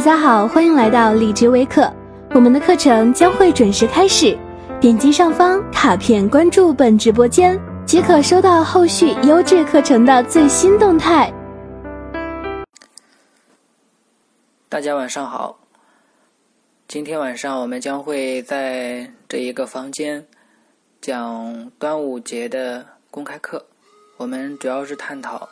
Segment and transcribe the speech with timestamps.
[0.00, 1.92] 大家好，欢迎来到荔枝微课，
[2.30, 4.34] 我们的课程将会准时开始。
[4.80, 11.30] 点击上方卡片关注本直播间，即可收到后续优质课程的最新动态。
[14.70, 15.60] 大家晚上好，
[16.88, 20.26] 今天晚上我们将会在这一个房间
[21.02, 23.62] 讲端午节的公开课，
[24.16, 25.46] 我们主要是探讨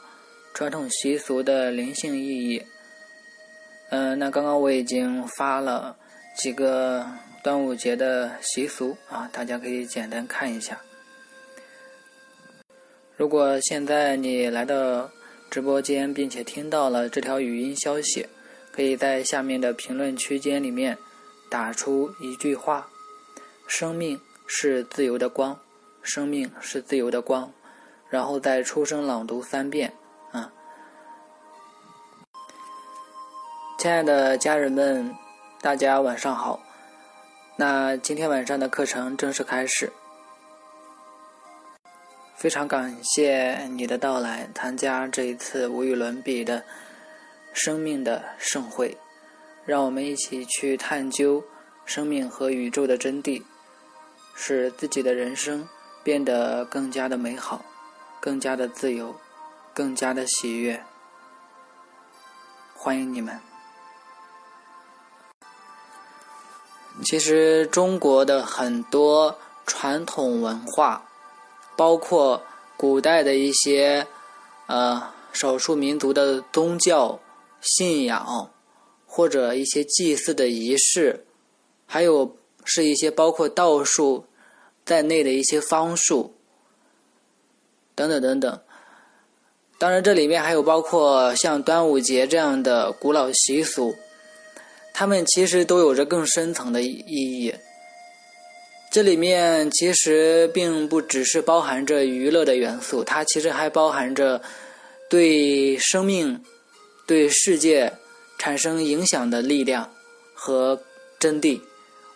[0.54, 2.62] 传统习俗的灵性意义。
[3.90, 5.96] 嗯，那刚刚我已经发了
[6.36, 7.06] 几个
[7.42, 10.78] 端午节的习俗啊，大家可以简单看一下。
[13.16, 15.10] 如果现在你来到
[15.50, 18.26] 直播间，并且听到了这条语音消息，
[18.70, 20.96] 可以在下面的评论区间里面
[21.50, 22.86] 打出一句话
[23.66, 25.58] ：“生命是自由的光，
[26.02, 27.50] 生命是自由的光。”
[28.10, 29.92] 然后再出声朗读三遍。
[33.78, 35.14] 亲爱的家人们，
[35.60, 36.58] 大家晚上好。
[37.54, 39.92] 那今天晚上的课程正式开始，
[42.34, 46.64] 非常感谢你的到来，参加这一次无与伦比的
[47.52, 48.98] 生命的盛会。
[49.64, 51.44] 让我们一起去探究
[51.86, 53.44] 生命和宇宙的真谛，
[54.34, 55.68] 使自己的人生
[56.02, 57.64] 变得更加的美好，
[58.18, 59.14] 更加的自由，
[59.72, 60.82] 更加的喜悦。
[62.74, 63.47] 欢迎你们。
[67.04, 71.08] 其实中国的很多传统文化，
[71.76, 72.42] 包括
[72.76, 74.06] 古代的一些
[74.66, 77.18] 呃少数民族的宗教
[77.60, 78.50] 信仰，
[79.06, 81.24] 或者一些祭祀的仪式，
[81.86, 84.26] 还有是一些包括道术
[84.84, 86.34] 在内的一些方术，
[87.94, 88.60] 等等等等。
[89.78, 93.94] 当然，这里面还有包括像端午节这样的古老习俗。
[94.98, 97.54] 他们其实都有着更深层的意义。
[98.90, 104.42] 这里面其实并不只是包含着娱乐的元素，它其实还包含着
[105.08, 106.42] 对生命、
[107.06, 107.92] 对世界
[108.38, 109.88] 产生影响的力量
[110.34, 110.82] 和
[111.20, 111.60] 真谛。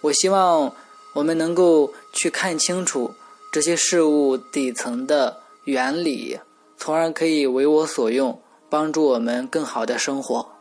[0.01, 0.75] 我希望
[1.13, 3.15] 我们能够去看清楚
[3.53, 6.37] 这些事物底层的原理，
[6.77, 10.52] 从而可以为我所用，帮助我们更好的生活。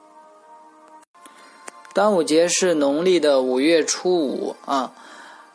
[1.94, 4.92] 端午节是农历的五月初五啊。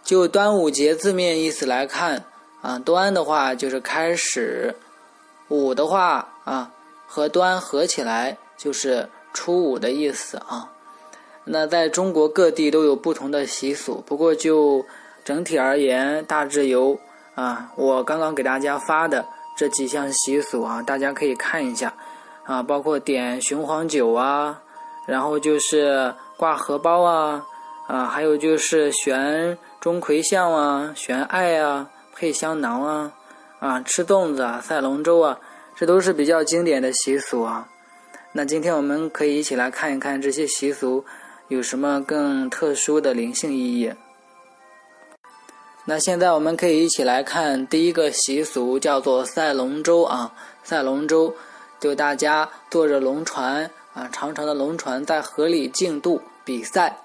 [0.05, 2.27] 就端午节字面意思来看
[2.63, 4.77] 啊，端的话就是开始，
[5.49, 6.71] 午的话啊
[7.09, 10.71] 和端合起来就是初五的意思啊。
[11.43, 14.85] 那在中国各地都有不同的习俗，不过就
[15.25, 16.97] 整体而言，大致由
[17.35, 19.27] 啊我刚刚给大家发的
[19.57, 21.93] 这几项习俗啊，大家可以看一下
[22.45, 24.63] 啊，包括点雄黄酒啊，
[25.05, 26.15] 然后就是。
[26.37, 27.47] 挂荷包啊，
[27.87, 33.13] 啊，还有就是悬钟馗像啊，悬爱啊，配香囊啊，
[33.59, 35.39] 啊，吃粽子啊，赛龙舟啊，
[35.75, 37.69] 这都是比较经典的习俗啊。
[38.33, 41.05] 那今天我们可以一起来看一看这些习俗
[41.49, 43.91] 有什么更特殊的灵性意义。
[45.87, 51.35] 那现在我们可以一起来看第一个习俗，叫做赛龙舟啊，赛龙舟，
[51.81, 53.71] 就大家坐着龙船。
[53.97, 56.99] 啊，长长的龙船在河里竞渡比赛。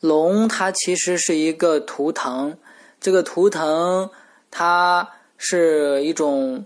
[0.00, 2.58] 龙它其实是一个图腾，
[3.00, 4.10] 这个图腾
[4.50, 6.64] 它是一种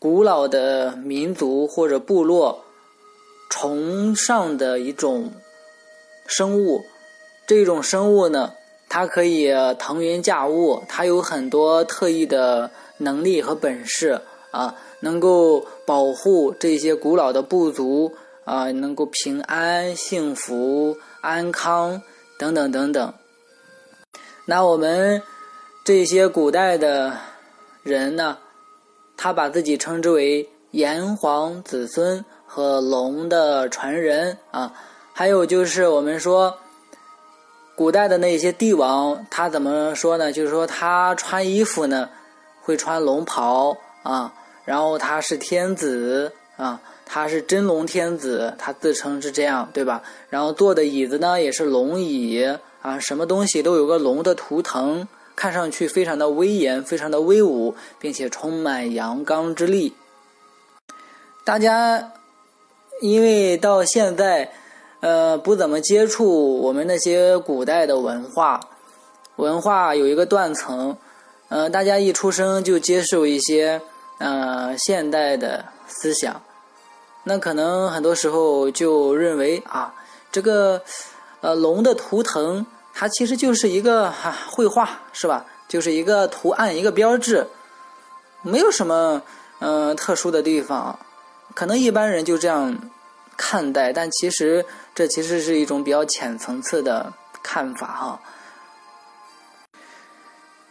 [0.00, 2.64] 古老的民族或者部落
[3.48, 5.30] 崇尚的一种
[6.26, 6.80] 生物。
[7.46, 8.52] 这种生物呢，
[8.88, 14.20] 它可以腾云驾雾，它有很多特异的能力和本事
[14.50, 18.12] 啊，能够保护这些古老的部族。
[18.44, 22.02] 啊，能够平安、幸福、安康
[22.38, 23.14] 等等等等。
[24.44, 25.22] 那我们
[25.84, 27.16] 这些古代的
[27.82, 28.38] 人呢，
[29.16, 34.72] 他把自己称之为炎黄子孙和龙的传人啊。
[35.12, 36.58] 还有就是我们说，
[37.76, 40.32] 古代的那些帝王，他怎么说呢？
[40.32, 42.08] 就是说他穿衣服呢，
[42.62, 44.32] 会穿龙袍啊，
[44.64, 46.80] 然后他是天子啊。
[47.14, 50.02] 他是真龙天子，他自称是这样，对吧？
[50.30, 52.42] 然后坐的椅子呢也是龙椅
[52.80, 55.06] 啊，什么东西都有个龙的图腾，
[55.36, 59.92] 看上去非常的威严，非常的威武，并且充满阳刚之力。
[61.44, 62.12] 大家
[63.02, 64.50] 因为到现在，
[65.00, 68.58] 呃，不怎么接触我们那些古代的文化，
[69.36, 70.96] 文化有一个断层，
[71.50, 73.82] 呃，大家一出生就接受一些
[74.16, 76.40] 呃现代的思想。
[77.24, 79.94] 那可能很多时候就认为啊，
[80.30, 80.82] 这个
[81.40, 85.46] 呃龙的图腾，它其实就是一个哈绘画，是吧？
[85.68, 87.46] 就是一个图案，一个标志，
[88.42, 89.22] 没有什么
[89.60, 90.98] 嗯特殊的地方。
[91.54, 92.90] 可能一般人就这样
[93.36, 94.64] 看待，但其实
[94.94, 98.20] 这其实是一种比较浅层次的看法哈。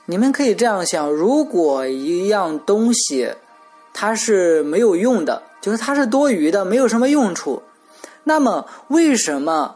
[0.06, 3.34] 你们可以这样想：如果一样东西
[3.94, 7.62] 它是没有用的，就是它是多余的，没有什么用处，
[8.24, 9.76] 那么为什么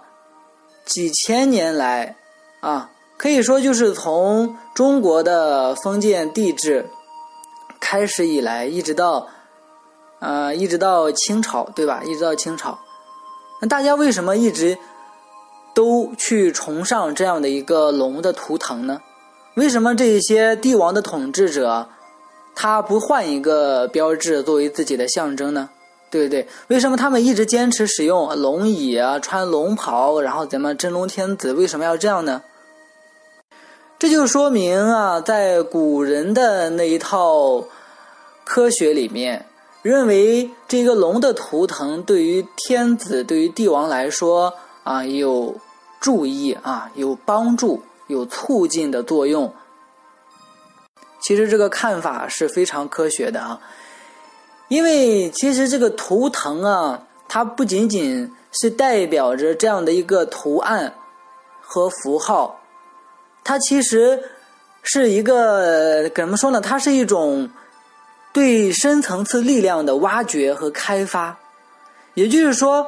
[0.86, 2.16] 几千年来
[2.62, 6.88] 啊，可以说就是从中国的封建帝制
[7.80, 9.28] 开始以来，一直到
[10.20, 12.02] 呃一直到清朝，对吧？
[12.06, 12.80] 一直到清朝，
[13.62, 14.78] 那大家为什么一直
[15.74, 19.02] 都去崇尚这样的一个龙的图腾呢？
[19.56, 21.88] 为什么这些帝王的统治者，
[22.56, 25.70] 他不换一个标志作为自己的象征呢？
[26.10, 26.48] 对不对？
[26.70, 32.42] 为什么他们一直坚持使用龙椅啊，穿龙袍，然后咱们真龙天子为什么要这样呢？
[34.00, 37.64] 这就说明啊，在古人的那一套
[38.46, 39.46] 科学里面，
[39.82, 44.54] 认为这个龙的图腾对于天子、对于帝王来说
[44.84, 45.56] 啊有
[46.00, 47.82] 注意啊，有帮助。
[48.08, 49.52] 有促进的作用。
[51.26, 53.60] 其实这个看法是非常科学的啊，
[54.68, 60.94] 因为其实这个图腾啊，它不仅仅是代表着这样的一个图案
[61.62, 62.62] 和符号，
[63.44, 64.22] 它其实
[64.84, 66.62] 是一个怎么说呢？
[66.62, 67.50] 它是一种
[68.32, 71.36] 对深层次力量的挖掘和开发。
[72.14, 72.86] 也就是说，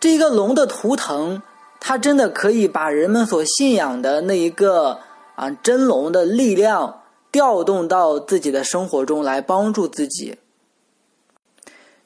[0.00, 1.40] 这一个龙的图腾。
[1.78, 4.98] 它真的可以把人们所信仰的那一个
[5.36, 10.38] 啊真龙的力量调动到自己的生活中来帮助自己，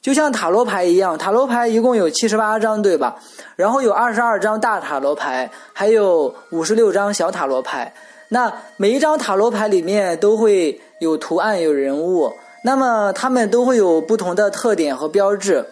[0.01, 3.15] 就像塔罗牌一样，塔罗牌一共有七十八张，对吧？
[3.55, 7.93] 然后有二十二张大塔罗牌，还有五十六张小塔罗牌。
[8.29, 12.31] 那每一张塔罗牌里面都会有图案、有人物，
[12.63, 15.65] 那么它们都会有不同的特点和标志。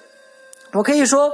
[0.72, 1.34] 我可以说。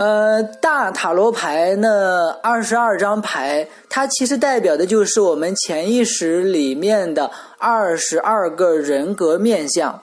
[0.00, 10.00] 呃，大塔罗牌那二十二张牌，它其实代表的就是我们潜意识里面的二十二个人格面相。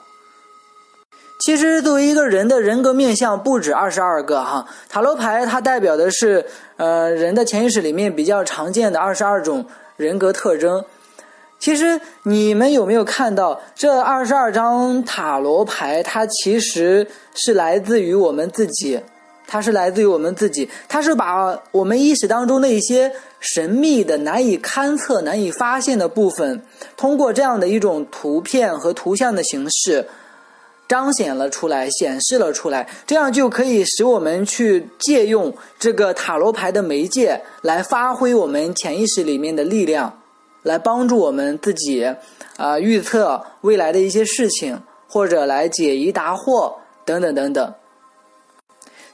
[1.40, 6.46] 其实作为一个人的人格面相不止二十二个哈，塔罗牌它代表的是
[6.76, 9.66] 呃人的潜意识里面比较常见的二十二种
[9.96, 10.84] 人格特征。
[11.58, 16.04] 其实你们有没有看到这二十二张塔罗牌？
[16.04, 19.00] 它其实是来自于我们自己。
[19.50, 23.10] 它是来自于我们自己，它是把我们意识当中的一些
[23.40, 26.62] 神秘的、难以勘测、难以发现的部分，
[26.98, 30.06] 通过这样的一种图片和图像的形式，
[30.86, 40.20] 彰显了出来、显示了出来，这样就可以使我们去借用这个塔罗牌的媒介，来发挥我们潜意识里面的力量，
[40.62, 42.04] 来帮助我们自己，
[42.58, 44.78] 啊，预测未来的一些事情，
[45.08, 46.74] 或者来解疑答惑
[47.06, 47.74] 等等等等。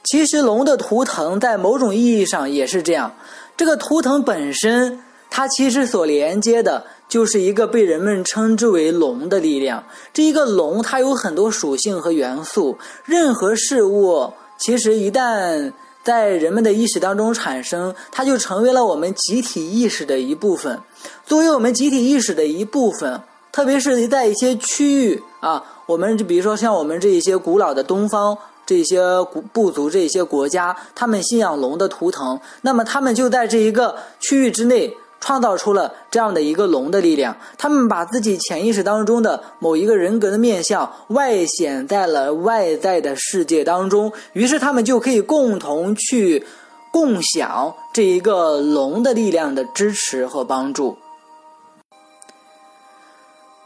[0.05, 3.11] 其实龙的图腾在某种意义上也是这样，
[3.57, 4.99] 这个图腾本身，
[5.31, 9.83] 它其实所连接的就是一个被人们称之为龙的力量。
[10.13, 12.77] 这一个龙，它有很多属性和元素。
[13.03, 15.73] 任何事物，其实一旦
[16.03, 20.79] 在人们的意识当中产生，它就成为了我们集体意识的一部分。
[21.25, 23.19] 作为我们集体意识的一部分，
[23.51, 28.37] 特别是在一些区域啊，我们就比如说像我们这一些古老的东方。
[28.65, 28.99] 这些
[29.31, 37.35] 古部族、这些国家，他们信仰龙的图腾，那么他们就在这一个区域之内创造出了这样的一个龙的力量。
[37.57, 46.43] 他们把自己潜意识当中的某一个人格的面相外显在了外在的世界当中，于是他们就可以共同去
[46.91, 50.97] 共享这一个龙的力量的支持和帮助。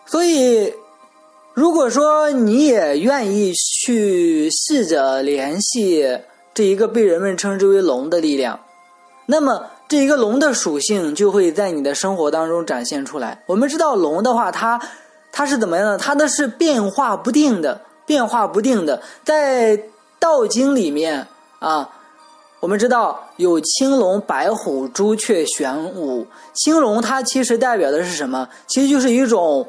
[0.05, 0.73] 所以。
[1.53, 6.19] 如果说你也愿意去试着联系
[6.53, 8.59] 这一个被人们称之为龙的力量，
[9.25, 13.43] 那么这一个龙的属性就会在你的生活当中展现出来。
[13.45, 14.79] 我们知道龙的话，它
[15.31, 15.97] 它是怎么样的？
[15.97, 19.01] 它的是变化不定的，变化不定的。
[19.25, 19.77] 在
[20.17, 21.27] 道经里面
[21.59, 21.89] 啊，
[22.59, 26.25] 我们知道有青龙、白虎、朱雀、玄武。
[26.53, 28.47] 青龙它其实代表的是什么？
[28.67, 29.67] 其实就是一种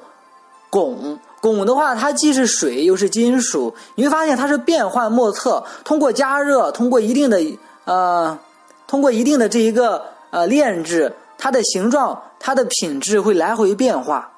[0.68, 1.18] 拱。
[1.42, 5.64] 汞的话，它既是水又是金属，你会发现它是变幻莫测。
[5.85, 7.40] 通过加热，通过一定的
[7.85, 8.38] 呃，
[8.87, 14.30] 通过一定的这一个呃炼制，它的形状、它的品质会来回变化。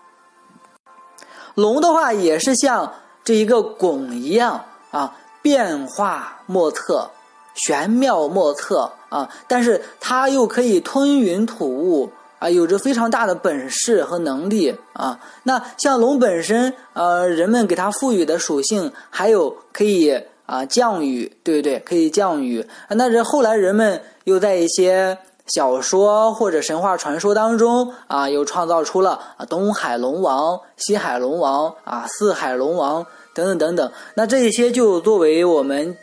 [1.55, 2.91] 龙的话也是像
[3.25, 7.11] 这一个汞一样啊，变化莫测，
[7.55, 12.11] 玄妙莫测啊，但是它又可以吞云吐雾
[12.43, 15.19] 啊，有着非常大的本事和能力啊。
[15.45, 20.11] 那像龙本身，呃，人们给它赋予的属性还有可以
[20.45, 21.79] 啊降雨，对不对？
[21.81, 22.67] 可以降雨。
[22.89, 25.17] 那这后来人们又在一些。
[25.49, 33.93] 小说或者神话传说当中啊，又创造出了啊东海龙王、西海龙王啊四海龙王等等等等。
[34.15, 35.95] 那这一些就作为我们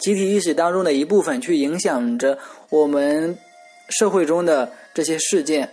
[0.00, 2.38] 集体意识当中的一部分，去影响着
[2.70, 3.36] 我们
[3.90, 5.70] 社会中的这些事件。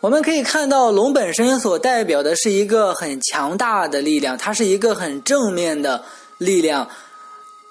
[0.00, 6.02] 我们可以看到，龙本身所代表的是一个很强大的力量，它是一个很正面的
[6.38, 6.86] 力量。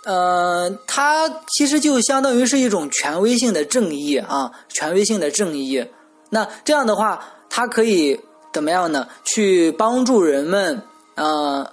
[0.03, 5.85] 呃，它其实就相当于是一种权威性的正义啊，权威性的正义。
[6.29, 8.19] 那这样的话，它可以
[8.51, 9.07] 怎么样呢？
[9.23, 10.81] 去帮助人们，
[11.15, 11.71] 呃，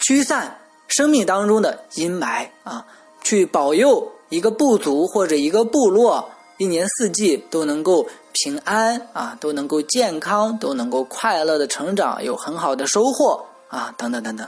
[0.00, 0.58] 驱散
[0.88, 2.84] 生命当中的阴霾啊，
[3.22, 14.46] 去保佑一个部族或者一个部落一年四季都能够平安啊，都能够健康，都能够快乐的成长，有很好的收获啊，等等等等。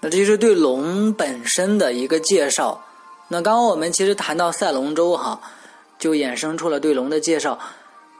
[0.00, 2.80] 那这就是对龙本身的一个介绍。
[3.28, 5.40] 那刚刚我们其实谈到赛龙舟哈，
[5.98, 7.58] 就衍生出了对龙的介绍。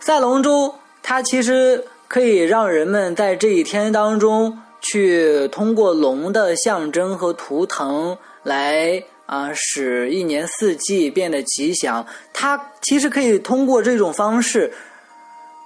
[0.00, 12.06] 赛龙舟它其实可以让人们在这一天当中去通过龙的象征和图腾来啊，使一年四季变得吉祥。
[12.32, 14.72] 它其实可以通过这种方式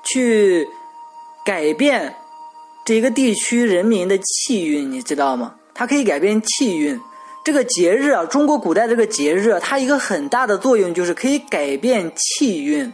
[0.03, 0.67] 去
[1.47, 2.13] 改变
[2.85, 5.55] 这一个地区人民的气运，你知道吗？
[5.73, 7.01] 它可以改变气运，
[7.45, 12.93] 这个节日啊，中国古代这个节日，它一个很大的作用就是可以改变气运。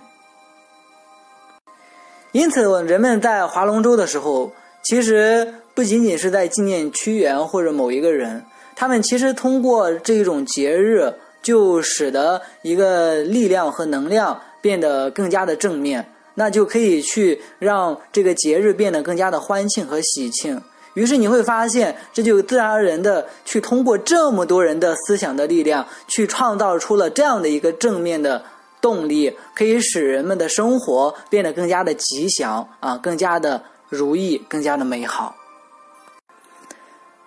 [2.33, 8.45] 因此，人们在划龙舟的时候，其实不仅仅是在纪念屈原或者某一个人，
[8.79, 20.63] 他们其实通过这种节日，就使得一个力量和能量变得更加的正面，那就可以去让这个节日变得更加的欢庆和喜庆。
[20.95, 28.41] 于是你会发现，这就自然而然的去通过这么多人的思想的力量，去创造出了这样的一个正面的
[28.81, 35.35] 动力，可以使人们的生活变得更加的吉祥啊，更加的如意，更加的美好。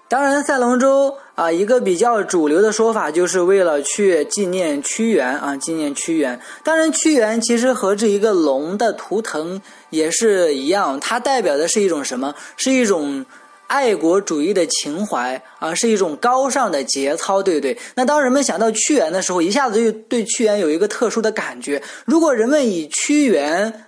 [0.08, 6.40] 当然，赛龙舟啊，一个比较主流的说法，就是为了去纪念屈原啊，纪念屈原。
[6.64, 12.34] 当然，屈原其实和这一个龙的图腾也是一样，它代表的是一种什么？
[12.58, 13.26] 是一种。
[13.72, 17.78] 爱国主义的情怀啊，是一种高尚的节操，对不对？
[17.96, 21.82] 那当人们想到屈原的时候，一下子就对屈原有一个特殊的感觉。
[22.04, 23.86] 如果人们以屈原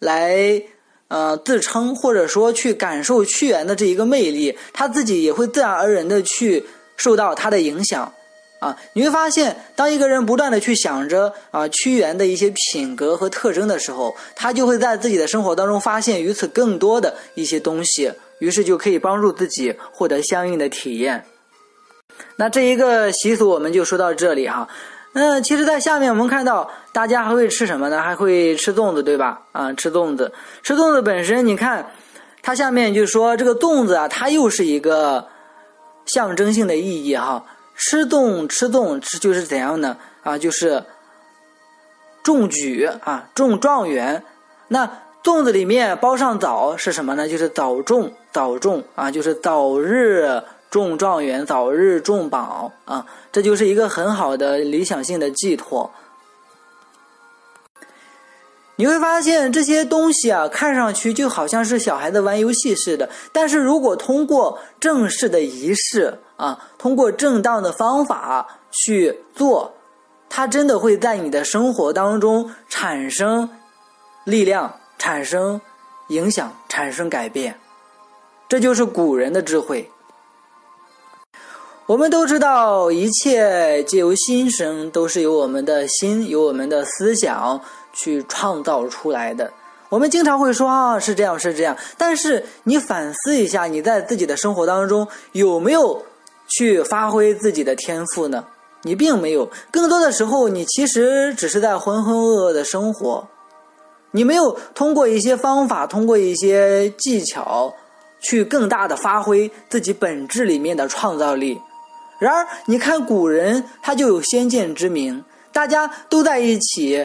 [0.00, 0.60] 来
[1.12, 6.64] 呃自称，或者说去感受屈原的这一个魅力，他自己也会自然而然的去
[6.96, 8.10] 受到他的影响
[8.58, 8.74] 啊。
[8.94, 18.10] 你会发现，当一个人不断的去想着啊屈原的一些品格和特征的时候，他就会在自己的生活当中发现与此更多的一些东西。
[18.38, 21.24] 于是就可以帮助自己获得相应的体验。
[22.34, 24.66] 那这一个习俗我们就说到这里哈。
[25.14, 28.00] 那其实，在下面我们看到，大家还会吃什么呢？
[28.00, 29.42] 还会吃粽子，对吧？
[29.52, 30.32] 啊，吃粽子。
[30.62, 31.86] 吃粽子本身，你看，
[32.42, 35.26] 它下面就说这个粽子啊，它又是一个
[36.06, 37.44] 象征性的意义哈。
[37.74, 39.96] 吃粽吃粽吃就是怎样呢？
[40.22, 40.82] 啊，就是
[42.22, 44.22] 中举啊，中状元。
[44.68, 44.88] 那
[45.22, 47.28] 粽子里面包上枣是什么呢？
[47.28, 48.10] 就是早中。
[48.32, 50.42] 早中啊，就是早日
[50.72, 55.90] 中状元，早日中榜啊，这就是一个很好的理想性的寄托。
[58.76, 69.74] 你会发现这些东西啊，看上去就好像是小孩子玩游戏似的，但是如果通过正式的仪式啊，通过正当的方法去做，
[70.30, 73.46] 它真的会在你的生活当中产生
[74.24, 75.60] 力量、产生
[76.08, 77.54] 影响、产生改变。
[78.48, 79.86] 这就是古人的智慧。
[81.86, 87.60] 我们都知道，一切皆由心生，都是由我们的心、由我们的思想
[87.92, 89.52] 去创造出来的。
[89.88, 91.76] 我们经常会说啊，是这样，是这样。
[91.98, 96.00] 但是你反思一下，你在自己的生活当中有没有
[96.46, 98.44] 去发挥自己的天赋呢？
[98.82, 99.50] 你并没有。
[99.72, 103.26] 更多的时候，你其实只是在浑浑噩噩的生活。
[104.12, 107.74] 你没有通过一些方法，通过一些技巧。
[108.24, 111.60] 去更大的发挥自己本质里面的创造力。
[112.22, 117.04] 然而，你看古人他就有先见之明，大家都在一起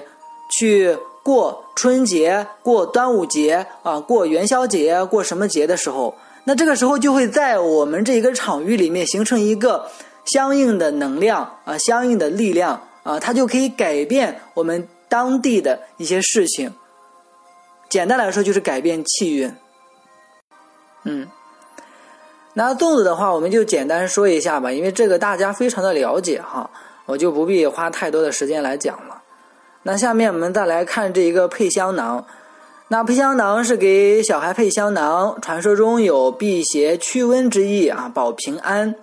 [0.51, 9.89] 去过春节、过端午节啊、过元宵节、过什么节的时候，那这个时候就会在我们这一个场域里面形成一个
[10.25, 16.71] 相应的能量啊，相应的力量啊，它就可以改变我们当地的一些事情。
[17.89, 19.51] 简单来说，就是改变气运。
[21.05, 21.27] 嗯，
[22.57, 26.67] 那粽子的话，我们就简单说一下吧，因为这个大家非常的了解哈，
[27.05, 29.21] 我就不必花太多的时间来讲了。
[29.83, 32.25] 那下面我们再来看这一个配香囊。
[32.87, 38.95] 那配香囊是给小孩配香囊，传说中有辟邪驱瘟之意啊，保平安。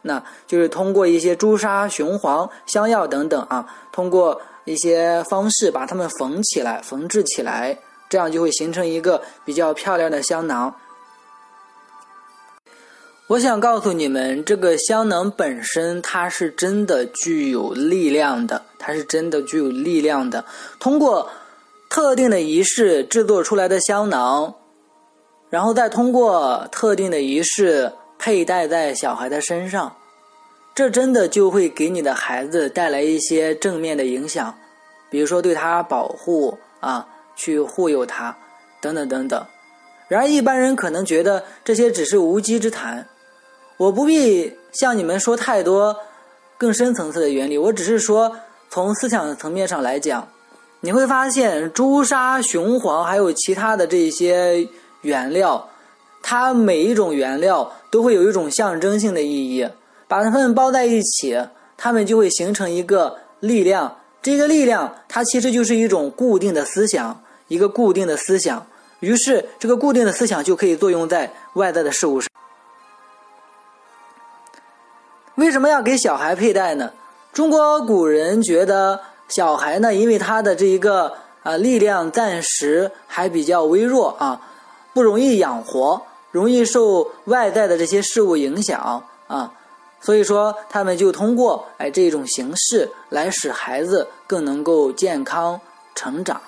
[0.00, 7.76] 那就是通过一些朱砂、雄黄、香药等等啊，通过一些方式把它们缝起来、缝制起来，
[8.08, 10.74] 这样就会形成一个比较漂亮的香囊。
[13.26, 20.44] 我想告诉你们，这个香囊本身它是真的具有力量的，它是真的具有力量的。
[20.78, 21.30] 通过
[21.88, 24.54] 特定的仪式制作出来的香囊，
[25.48, 29.96] 然后再通过特定的仪式佩戴在小孩的身上，
[30.74, 34.54] 这真的就会给你的孩子带来一些正面的影响，
[35.08, 38.36] 比如说对他保护啊，去护佑他，
[38.82, 39.42] 等等等等。
[40.08, 43.08] 然而一般人可能觉得这些只是无稽之谈，
[43.76, 45.96] 我不必向你们说太多
[46.56, 48.30] 更深层次的原理，我只是说
[48.70, 50.26] 从思想层面上来讲。
[50.80, 54.68] 你会发现，朱砂、雄黄还有其他的这些
[55.00, 55.66] 原料，
[56.22, 59.66] 它每一种原料都会有一种象征性的意义，
[60.06, 61.38] 把它们包在一起，
[61.76, 63.96] 它们就会形成一个力量。
[64.20, 68.66] 这个力量，它其实就是一种固定的思想，一个固定的思想。
[69.00, 72.28] 于是，这个固定的思想就可以作用在外在的事物上。
[75.36, 76.92] 为什么要给小孩佩戴呢？
[77.32, 79.00] 中国古人觉得。
[79.26, 81.10] 小孩呢，因为他的这一个
[81.42, 84.38] 啊力量暂时还比较微弱啊，
[84.92, 86.00] 不容易养活，
[86.30, 89.50] 容易受外在的这些事物影响啊，
[89.98, 95.58] 所以说他们就通过哎这种形式来使孩子更能够健康
[95.94, 96.38] 成长。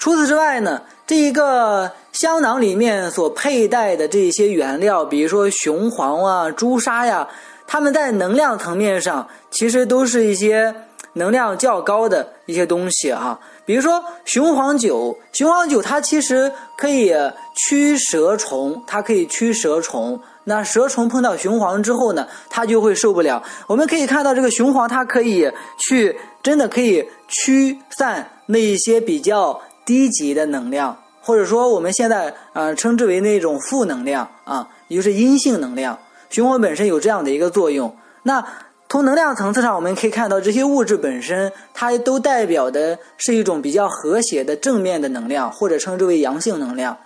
[0.00, 7.28] 除此之外呢，这一个香囊里面所佩戴的这些原料，比如说雄黄啊、朱砂呀，
[7.66, 10.74] 它们在能量层面上其实都是一些。
[11.14, 17.12] 能量较高的一些东西哈，比如说雄黄酒，雄黄酒它其实可以
[17.56, 20.20] 驱蛇虫，它可以驱蛇虫。
[20.44, 23.42] 那蛇虫碰到雄黄之后呢，它就会受不了。
[23.66, 29.60] 我们可以看到这个雄黄，它可以去真的可以驱散那一些比较
[29.90, 35.98] 低级的能量，或者说我们现在啊称之为那种负能量啊，也就是阴性能量。
[36.28, 38.46] 循环本身有这样的一个作用，那。
[38.92, 46.96] 从能量层次上，我们可以看到这些物质本身，它都代表的是一种比较和谐的正面的能量，或者称之为阳性能量。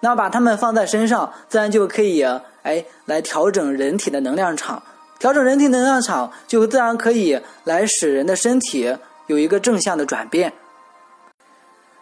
[0.00, 2.22] 那把它们放在身上，自然就可以
[2.62, 4.82] 哎来调整人体的能量场，
[5.18, 8.94] 调整人体能量场，就自然可以来使人的身体
[9.28, 10.52] 有一个正向的转变。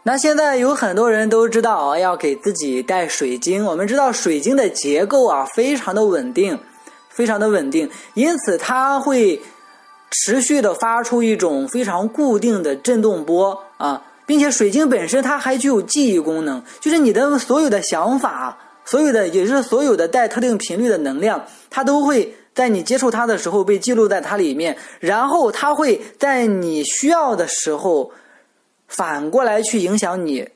[0.09, 3.63] 那现在有很多人都知道啊，要给自己带水晶。
[3.63, 6.59] 我们知道水晶的结构啊，非常的稳定。
[7.11, 9.39] 非常的稳定，因此它会
[10.11, 28.11] 持续的发出一种非常固定的振动波啊，并且水晶本身它还具有记忆功能，就是你的所有的想法，所有的也是所有的带特定频率的能量，它都会在你接触它的时候被记录在它里面，然后它会在你需要的时候
[28.89, 30.49] 反过来去影响你。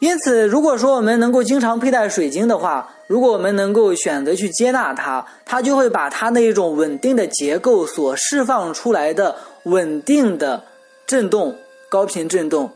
[0.00, 10.62] 因此，如果说我们能够经常佩戴水晶的话，如果我们能够选择去接纳它，它就会把它那一种稳定的结构所释放出来的稳定的
[11.04, 12.70] 振动、高频振动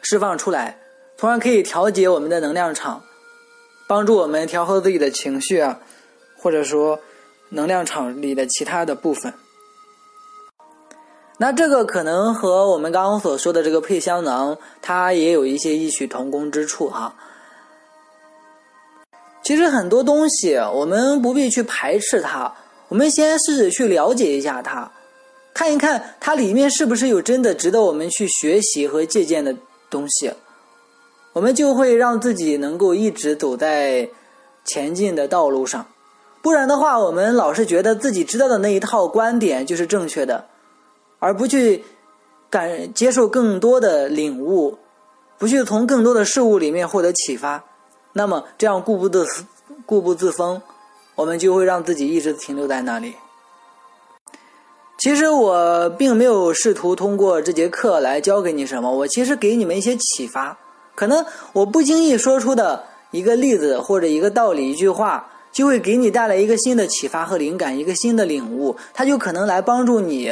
[0.00, 0.78] 释放出来，
[1.18, 3.02] 从而可以调节我们的能量场，
[3.86, 5.78] 帮助我们调和自己的情绪啊，
[6.38, 6.98] 或者说
[7.50, 9.34] 能量场里的其他的部分。
[11.36, 17.12] 那这个可能和我们刚刚所说的这个配香囊，它也有一些异曲同工之处哈。
[19.42, 22.54] 其实很多东西我们不必去排斥它，
[22.88, 24.90] 我们先试着去了解一下它，
[25.52, 29.54] 看一看它里面是不是有真的值得我们去学习和借鉴的
[29.90, 30.32] 东西，
[31.32, 34.08] 我们就会让自己能够一直走在
[34.64, 35.84] 前进的道路上。
[36.40, 40.46] 不然的话，我们老是觉得自己知道的那一套观点就是正确的。
[41.24, 41.82] 而不去
[42.50, 44.76] 感接受更多的领悟，
[45.38, 47.64] 不去从更多的事物里面获得启发，
[48.12, 49.26] 那么这样固步自
[49.86, 50.60] 固步自封，
[51.14, 53.14] 我们就会让自己一直停留在那里。
[54.98, 60.54] 其实我并没有试图通过这节课来教给你什么，我其实给你们一些启发。
[60.94, 70.30] 可能我不经意说出的一个例子或者一个道理、一句话，就会给你带来一个新的启发和灵感，一个新的领悟，它就可能来帮助你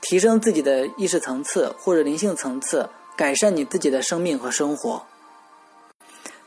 [0.00, 5.02] 提升自己的意识层次或者灵性层次，改善你自己的生命和生活。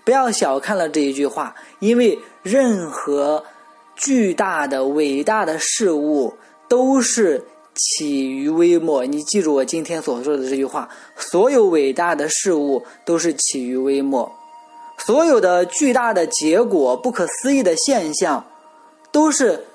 [0.03, 3.43] 不要小看了这一句话，因为任何
[3.95, 6.33] 巨大的、伟大的事物
[6.67, 9.05] 都是起于微末。
[9.05, 14.31] 你记住我今天所说的这句话：所有伟大的事物都是起于微末。
[14.97, 18.45] 所有的巨大的结果、不可思议的现象，
[19.11, 19.65] 都是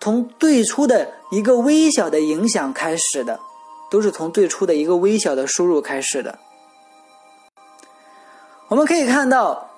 [0.00, 3.38] 从最初的一个微小的影响开始的，
[3.90, 6.38] 都是从最初的一个微小的输入开始的。
[8.68, 9.70] 我们可以看到，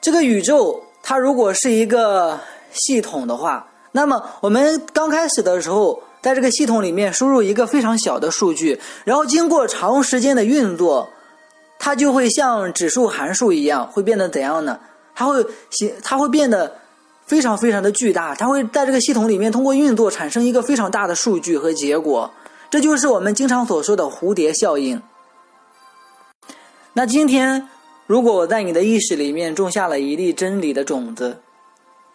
[0.00, 2.40] 这个宇宙它如果是一个
[2.72, 11.08] 系统的话，那么我们刚开始的时候，在这个系统里面输入一个非常小的数据，然后经过长时间的运作。
[11.84, 14.78] 它就会像指数函数一样，会变得怎样呢？
[15.16, 16.72] 它会形，它会变得
[17.32, 18.34] 非常非常的巨大。
[18.34, 22.30] 它会在这个系统里面通过运作产生一个非常大的数据和结果。
[22.68, 25.00] 这就是我们经常所说的蝴蝶效应。
[26.92, 27.66] 那今天，
[28.06, 31.38] 如果我在你的意识里面种下了一粒真理的种子，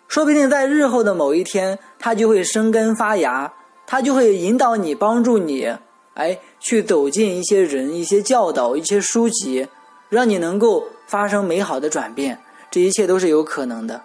[0.08, 3.52] 说不定在日后的某一天，它就会生根发芽，
[3.88, 5.68] 它就会引导你，帮助你。
[6.14, 9.68] 哎，去走进一些人、一些教导、一些书籍，
[10.10, 12.40] 让你能够发生美好的转变。
[12.70, 14.00] 这一切都是有可能的，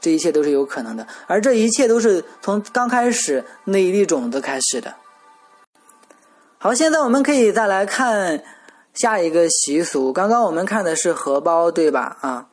[0.00, 1.06] 这一切都是有可能的。
[1.26, 4.94] 而这一切都是从刚开始那一粒种子开始的。
[6.58, 8.42] 好，现在我们可以再来看
[8.94, 10.12] 下一个习俗。
[10.12, 12.16] 刚刚我们看的是荷包，对吧？
[12.20, 12.46] 啊，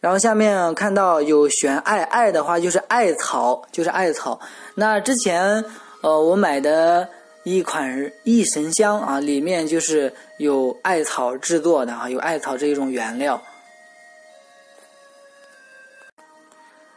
[0.00, 4.38] 然后下面看到有悬艾，艾的话就是艾草，就是艾草。
[4.74, 5.64] 那之前
[6.02, 7.08] 呃，我买的。
[7.48, 13.40] 一款益神香啊，里面就是有艾草制作的啊，有艾草这一种原料。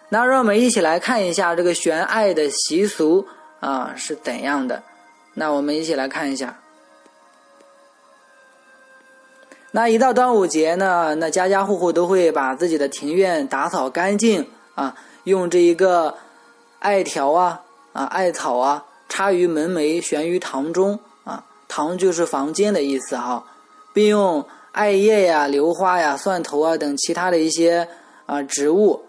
[0.10, 3.26] 那让我们一起来看一下这个悬艾的习俗
[3.60, 4.84] 啊是怎样的。
[5.36, 6.60] 那我们一起来看一下。
[9.72, 16.17] 那一到端午节呢，那家家户户都会把自己的庭院打扫干净啊，用这一个
[16.80, 17.62] 艾条啊
[17.93, 18.86] 啊艾草啊。
[19.12, 23.43] 插于门楣，悬于堂中啊，堂就是房间的意思哈，
[23.91, 27.89] 并用艾叶呀、榴花呀、蒜头啊等其他的一些
[28.28, 29.04] 啊植物，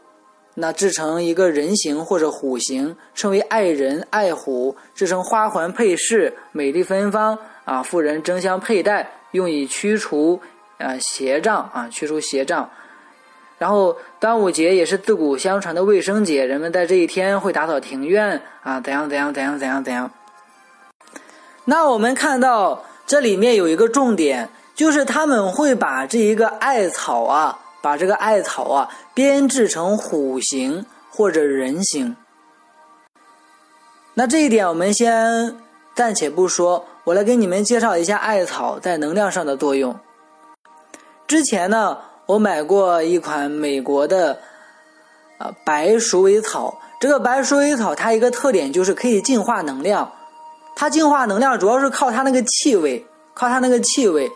[0.55, 10.41] 那制成一个人形或者虎形，称为爱人、爱虎，制成花环配饰，美丽芬芳啊，妇人争相佩戴，用以驱除
[10.79, 12.69] 啊邪障啊，驱除邪障。
[13.59, 20.11] 然后端午节也是自古相传的卫生节，人们在这一天会打扫庭院啊，怎样怎样怎样怎样怎样。
[21.67, 32.17] 那我们看到这里面有一个重点，就是他们会把这一个艾草啊，把这个艾草啊编制成虎形或者人形。
[34.15, 35.57] 那这一点我们先
[35.95, 39.99] 暂且不说，我来给你们介绍一下艾草在能量上的作用。
[41.27, 41.99] 之前呢。
[42.27, 44.39] 我买过一款美国的，
[45.39, 46.81] 啊白鼠尾草。
[47.01, 50.13] 这个白鼠尾草它一个特点就是可以净化能量，
[50.77, 54.31] 它净化能量主要是靠它那个气味，靠它那个气味，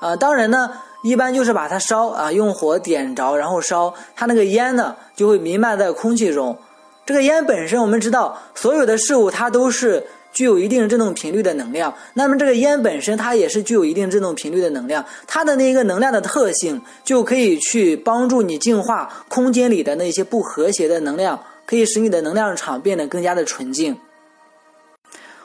[0.00, 0.72] 啊当然呢，
[1.04, 6.58] 一般就是把它烧啊，用火点着然后烧，它那个烟呢就会弥漫在空气中。
[7.06, 10.04] 这个烟本身我们知道，所有的事物它都是。
[10.34, 23.96] 具有一定振动频率的能量，那么这个烟本身它也是具有一定振动频率的能量，它的那个能量的特性就可以去帮助你净化空间里的那些不和谐的能量，可以使你的能量场变得更加的纯净。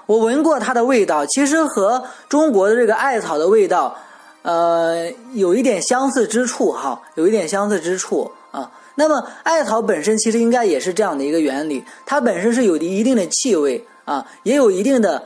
[0.07, 3.95] 我闻过它的味道，其实和中国的这个艾草的味道，
[4.41, 8.71] 呃，有一点相似之处哈，有一点相似之处啊。
[8.95, 13.85] 那么艾草本身其实应该也是这样的一个原理，它本身是有一定的气味。
[14.05, 15.23] 啊，也有一定的，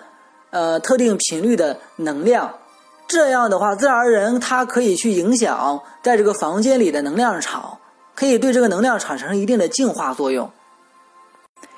[0.50, 2.54] 呃，特定频率的能量，
[3.08, 7.78] 这样的话，自然而然它可以去影响在这个房间里的能量场，
[8.14, 10.52] 可以对这个能量产生一定的净化作用。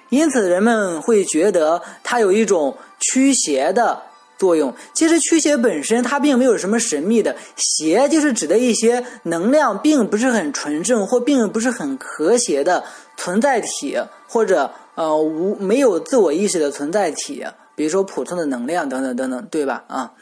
[0.09, 4.01] 因此，人们会觉得它有一种驱邪的
[4.37, 4.73] 作用。
[4.93, 12.83] 其实，驱邪本身它并没有什么神秘的，邪就是指的一些能量并不是很纯正或并不是很和谐的
[13.17, 14.71] 存在体，或者。
[14.95, 17.45] 呃，无没有自我意识的存在体，
[17.75, 19.83] 比如说普通的能量等等等等，对吧？
[19.89, 20.13] 啊，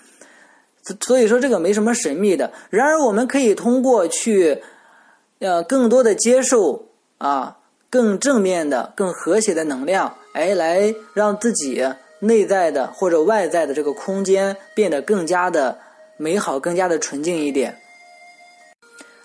[1.00, 2.52] 所以说这个没什么神秘的。
[2.72, 4.64] 然而，我们可以通过去，
[5.38, 6.88] 呃，更多的接受
[7.20, 7.58] 啊，
[7.92, 11.86] 更正面的、更和谐的能量，哎，来让自己
[12.24, 15.78] 内在的或者外在的这个空间变得更加的
[16.18, 17.78] 美好、更加的纯净一点。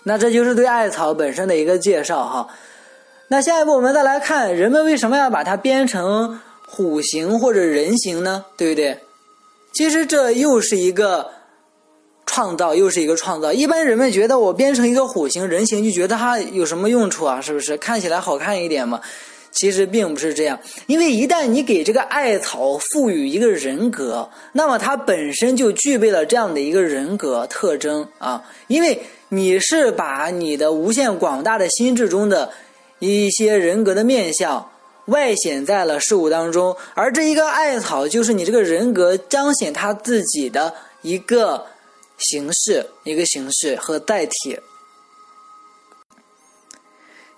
[0.03, 2.47] 那这就是对艾草本身的一个介绍哈。
[3.27, 8.43] 那下一步我们再来看，人们为什么要把它编成虎形或者人形呢？
[8.57, 8.97] 对不对？
[9.71, 11.29] 其实这又是一个
[12.25, 13.53] 创造，又是一个创造。
[13.53, 17.39] 一般人们觉得我编成一个虎形、人形，就觉得它有什么用处啊？
[17.39, 18.99] 是不是看起来好看一点嘛？
[19.51, 28.41] 其实并不是这样，因为一旦你给这个艾草赋予一个人格，那么它本身就具备了这样的一个人格特征啊。
[28.67, 32.51] 因为你是把你的无限广大的心智中的
[32.99, 34.69] 一些人格的面相
[35.05, 41.65] 外显在了事物当中，而这一个艾草就是你这个人格彰显他自己的一个
[42.17, 44.57] 形式、一个形式和载体。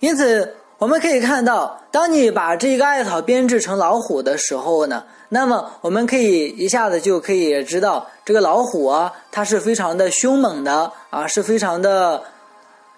[0.02, 0.58] 因此。
[0.82, 12.24] 我们可以看到，当你把这个艾草编制成老虎的时候呢，那么我们可以一下子就可以知道，这个老虎啊，它是非常的凶猛的啊，是非常的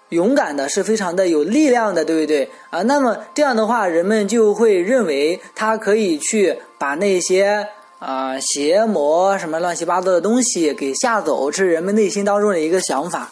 [0.08, 2.80] 勇敢的，是非常的有力量的，对不对啊？
[2.80, 7.68] 那么这样的话，人们就会认为它可以去把那些
[7.98, 13.30] 啊邪魔什么乱七八糟的东西给吓走，这是人们内心当中的一个想法。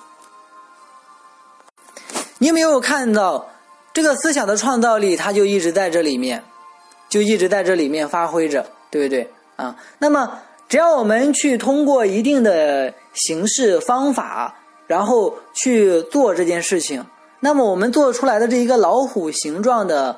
[2.36, 3.48] 你有没有看到？
[3.92, 6.42] 这个思想的创造力，它就一直在这里面，
[7.08, 9.76] 就一直在这里面发挥着，对不对啊？
[9.98, 14.54] 那么，只要我们去通过一定的形式方法，
[14.86, 17.04] 然后去做这件事情，
[17.40, 20.16] 那么我们做出来的这一个老虎形状的，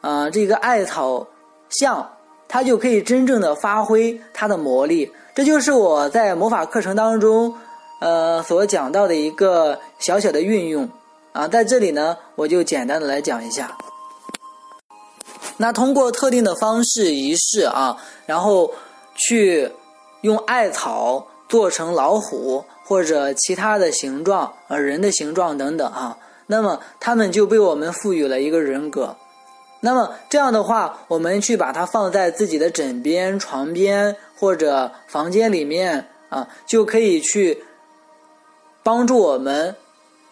[0.00, 1.24] 呃，这个艾草
[1.68, 2.10] 像，
[2.48, 5.10] 它就可以真正的发挥它的魔力。
[5.34, 7.54] 这就是我在魔法课程当中，
[8.00, 10.88] 呃，所讲到的一个小小的运用。
[11.32, 13.76] 啊，在这里呢，我就简单的来讲一下。
[15.56, 18.72] 那通过特定的方式仪式啊，然后
[19.14, 19.70] 去
[20.22, 29.16] 用艾草做成老虎或者其他的形状，呃，人的形状等等啊，那么他们就被我们赋予了一个人格。
[29.80, 37.64] 那么这样的话，我们去把它放在自己的枕边、床边或者房间里面啊，就可以去
[38.82, 39.74] 帮助我们。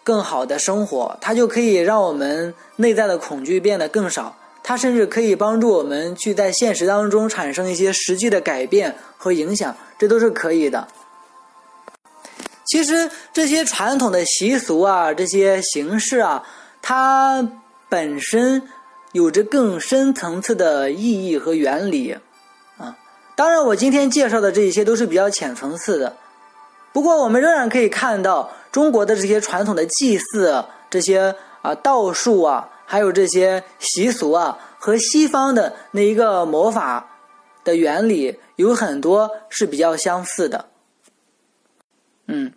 [0.03, 4.35] 更好的生活，它就可以让我们内在的恐惧变得更少。
[4.63, 10.87] 它甚至可以帮助我们去在现实当中产生一些实际的改变和影响，这都是可以的。
[12.65, 16.43] 其实这些传统的习俗啊，这些形式啊，
[16.81, 17.47] 它
[17.89, 18.61] 本身
[19.13, 22.15] 有着更深层次的意义和原理
[22.77, 22.95] 啊。
[23.35, 26.15] 当然，我今天介绍的这一些都是比较浅层次的。
[26.93, 28.49] 不过，我们仍然可以看到。
[28.71, 37.17] 中国的这些传统的祭祀，这些啊道术啊，还有这些习俗啊，和西方的那一个魔法
[37.63, 40.65] 的原理有很多是比较相似的。
[42.27, 42.53] 嗯，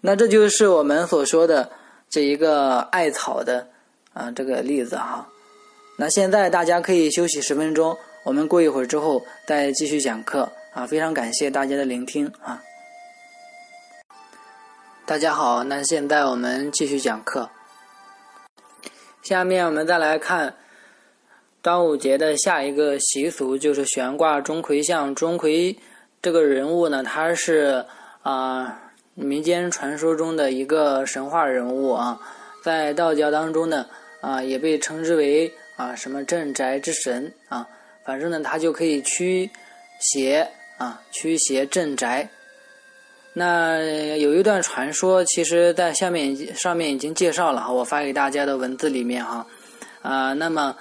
[0.00, 1.70] 那这就是我们所说的
[2.08, 3.68] 这一个艾草的
[4.14, 5.28] 啊这个例子哈。
[5.96, 10.86] 那现在大家可以休息十分钟，我们过一会儿之后再继续讲课啊。
[10.86, 12.60] 非常感谢大家的聆听啊。
[15.06, 17.50] 大家好，那现在我们继续讲课。
[19.22, 20.54] 下面我们再来看
[21.60, 25.14] 端午节的下一个习俗，就是悬挂钟馗像。
[25.14, 25.76] 钟馗
[26.22, 27.84] 这个人物呢，他是
[28.22, 28.80] 啊
[29.12, 32.18] 民间传说中的一个神话人物啊，
[32.62, 33.84] 在道教当中呢
[34.22, 37.68] 啊也被称之为啊什么镇宅之神啊，
[38.06, 39.50] 反正呢他就可以驱
[40.00, 42.26] 邪啊驱邪镇宅。
[43.36, 49.44] 那有一段传说，其实在下面上面已经介绍了哈，我发给大家的文字里面哈，
[50.02, 50.76] 啊，那么，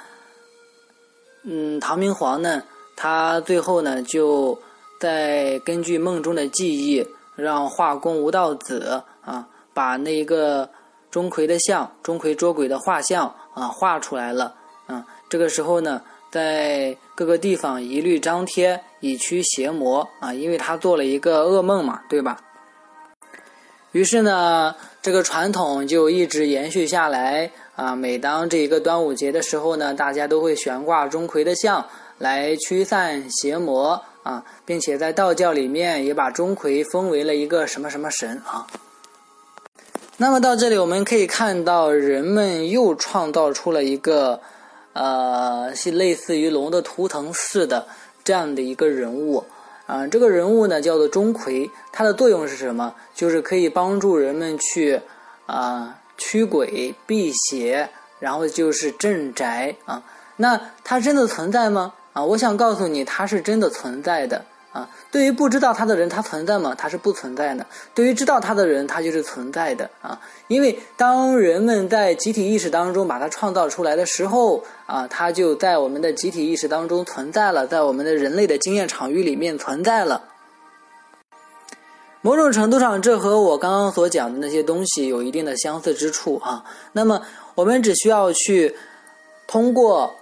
[1.41, 2.61] 嗯，唐明皇呢，
[2.95, 4.55] 他最后呢，就
[4.99, 7.03] 在根据梦中的记忆，
[7.35, 10.69] 让画工吴道子啊，把那一个
[11.09, 14.53] 钟馗的像，钟馗捉鬼的画像啊，画出来了，
[14.87, 18.79] 嗯，这个时候呢，在各个地方一律张贴。
[19.03, 22.39] 以驱邪魔啊，因为他做了一个噩梦嘛，对吧？
[23.91, 27.93] 于是呢，这个传统就一直延续下来啊。
[27.93, 31.85] 每当这一个端午节的时候呢，大家都会悬挂钟馗的像
[32.17, 38.65] 来驱散邪魔啊，并且在道教里面也把钟馗封为了一个什么什么神啊。
[40.15, 44.39] 那么到这里，我们可以看到人们又创造出了一个
[44.93, 47.85] 呃，是类似于龙的图腾似的。
[48.23, 49.43] 这样的一个人物，
[49.85, 52.93] 啊，这个人物呢叫做钟馗，它的作用是什么？
[53.13, 55.01] 就是可以帮助人们去
[55.45, 60.01] 啊驱鬼辟邪，然后就是镇宅啊。
[60.37, 61.93] 那它真的存在吗？
[62.13, 64.89] 啊，我想告诉你，它是真的存在的啊。
[65.09, 66.75] 对于不知道它的人，它存在吗？
[66.77, 67.65] 它是不存在的。
[67.93, 70.19] 对于知道它的人，它就是存在的啊。
[70.49, 80.23] 因为当人们在集体意识当中把它创造出来的时候啊，它就在我们的集体意识当中存在了，在我们的人类的经验场域里面存在了。
[82.21, 86.63] 某种程度上，这和我刚刚所讲的那些东西有一定的相似之处啊。
[86.93, 87.21] 那么，
[87.53, 88.73] 我们只需要去
[89.45, 90.15] 通过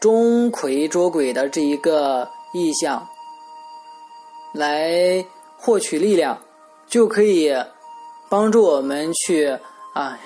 [0.00, 3.06] 钟馗捉鬼的这一个意象。
[4.52, 5.24] 来
[5.56, 6.38] 获取力量，
[6.86, 7.54] 就可以
[8.28, 9.56] 帮助我们去
[9.94, 10.18] 啊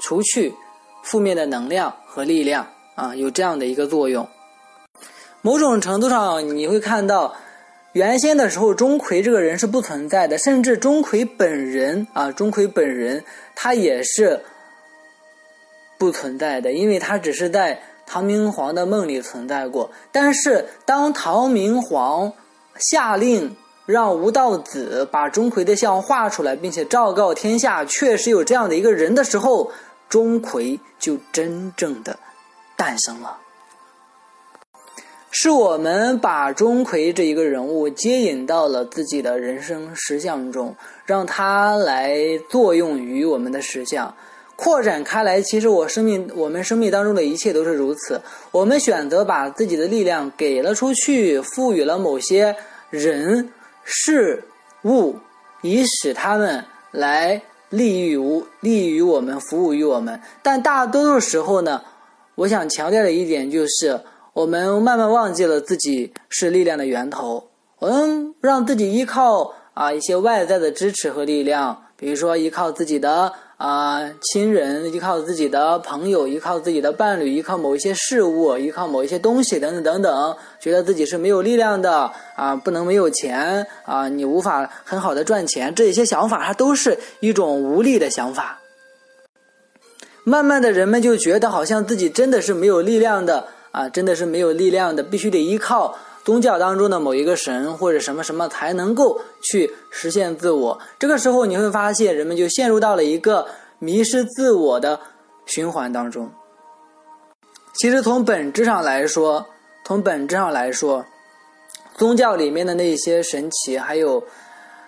[0.00, 0.54] 除去
[1.02, 4.26] 负面的能量和力量啊，有这样的一个作用。
[5.40, 7.34] 某种程度上，你会看到，
[7.92, 14.40] 原先的时候钟馗这个人是不存在的，甚至钟馗本人啊，钟馗本人他也是
[15.98, 19.90] 不存在的，因为他只是在唐明皇的梦里存在过。
[20.12, 22.32] 但是当唐明皇
[22.78, 23.56] 下令
[23.86, 29.70] 让吴道子把钟馗的像画出来，并且昭告天下，确实有这样的一个人的时候，
[30.08, 32.18] 钟馗就真正的
[32.76, 33.38] 诞生了。
[35.34, 42.18] 是我们把钟馗这一个人物接引到了自己的人生实相中，让他来
[42.50, 44.14] 作用于我们的实相，
[44.62, 45.42] 扩展开来。
[45.42, 48.20] 其实我生命，我们生命当中的一切都是如此。
[48.52, 52.54] 我们选择把自己的力量给了出去，赋予了某些。
[52.92, 53.48] 人
[53.84, 54.44] 事
[54.84, 55.16] 物，
[55.62, 60.20] 以使他们来利于无利于我们，服务于我们。
[60.42, 61.80] 但大多数时候呢，
[62.34, 63.98] 我想强调的一点就是，
[64.34, 67.48] 我们慢慢忘记了自己是力量的源头。
[67.78, 73.32] 我们让自己依靠啊一些外在的支持和力量，比如说依靠自己的。
[73.62, 88.58] 啊，亲人依靠自己的朋友，依靠自己的伴侣，依靠某一些事物，依靠某一些东西，等等等等，觉得自己是没有力量的啊，不能没有钱啊，你无法很好的赚钱，这些想法它都是一种无力的想法。
[90.24, 95.96] 慢慢的人们就觉得好像自己真的是没有力量的啊，真的是没有力量的，必须得依靠。
[96.24, 103.46] 宗教当中的某一个神或者什么什么才能够去实现自我，这个时候你会发现人们就陷入到了一个
[103.80, 105.00] 迷失自我的
[105.46, 106.30] 循环当中。
[107.74, 109.44] 其实从本质上来说，
[109.84, 111.04] 从本质上来说，
[111.96, 114.22] 宗教里面的那些神奇，还有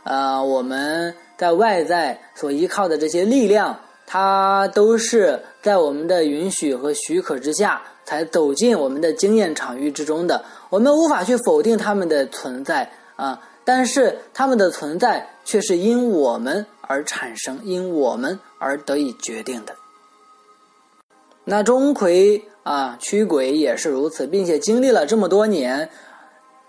[0.04, 7.82] 呃我们在外在所依靠的这些力量，它都是在我们的允许和许可之下。
[8.06, 10.44] 才走进我们的经验场域之中的，
[10.74, 19.76] 我们无法去否定他们的存在啊，但是他们的存在却是因我们而产生，因我们而得以决定的。
[21.44, 25.88] 那钟馗啊驱鬼也是如此，并且经历了这么多年，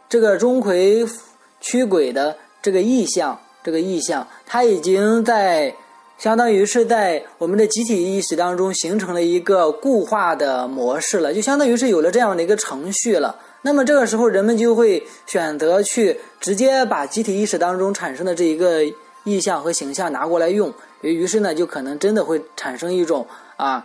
[0.08, 1.12] 这个钟馗
[1.60, 5.74] 驱鬼的这个意象，这个意象，他已经在。
[6.18, 13.38] 相当于是在我们的集体意识当中形成了一个固化的模式了，就相当于是有了这样的一个程序了。
[13.66, 18.84] 那么这个时候，人们就会选择去直接把集体意识当中产生的这一个
[19.24, 23.26] 意象和形象拿过来用，于是呢，就可能真的会产生一种
[23.58, 23.84] 啊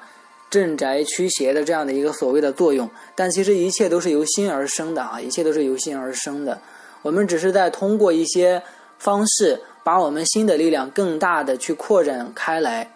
[0.51, 2.91] 镇宅驱邪的这样的一个所谓的作用。
[3.15, 6.61] 但其实一切都是由心而生的啊，一切都是由心而生的。
[7.01, 8.63] 我们只是在通过一些
[8.99, 9.63] 方式。
[9.83, 12.87] 把我们新的力量更大的去扩展开来。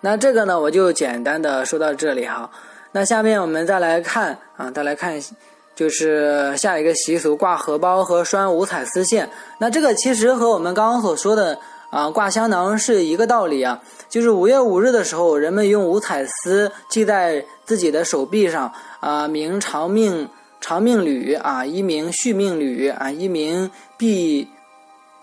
[0.00, 2.50] 那这个呢，我就简单的说到这里哈。
[2.90, 5.22] 那下面我们再来看啊，再来看，
[5.74, 9.28] 就是下一个习俗挂荷包和拴五彩丝线。
[9.58, 11.58] 那这个其实和我们刚刚所说的
[11.90, 13.82] 啊挂香囊是一个道理啊。
[14.08, 20.28] 就是五月五日的时候，人们用五彩丝系在自己的手臂上啊，名长命
[20.60, 24.48] 长命缕啊，一名续命缕啊，一名避。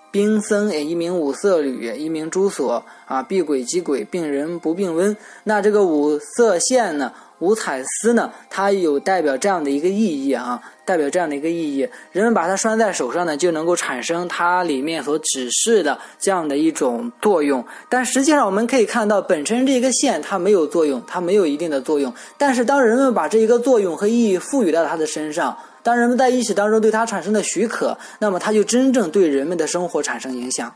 [0.09, 5.15] 兵僧诶，一名五色缕，一名珠锁啊，避鬼击鬼，病人不病瘟。
[5.43, 11.87] 那这个五色线呢，五彩丝呢，它有代表这样的一个意义啊，代表这样的一个意义。
[12.11, 17.63] 人们把它拴在手上呢，就能够产生它里面所指示的这样的一种作用。
[17.89, 22.13] 但实际上，我们可以看到，本身这个线它没有作用，它没有一定的作用。
[22.37, 25.57] 但是，当人们把这一个作用和意义赋予到它的身上。
[25.83, 30.73] 当人们在意识当中对它产生的许可，那么它就真正对人们的生活产生影响。